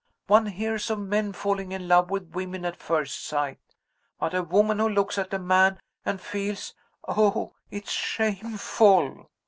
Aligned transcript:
One 0.25 0.47
hears 0.47 0.89
of 0.89 0.97
men 0.97 1.31
falling 1.31 1.71
in 1.73 1.87
love 1.87 2.09
with 2.09 2.33
women 2.33 2.65
at 2.65 2.75
first 2.75 3.23
sight. 3.23 3.59
But 4.19 4.33
a 4.33 4.41
woman 4.41 4.79
who 4.79 4.89
looks 4.89 5.19
at 5.19 5.31
a 5.31 5.37
man, 5.37 5.79
and 6.03 6.19
feels 6.19 6.73
oh, 7.07 7.53
it's 7.69 7.91
shameful! 7.91 9.29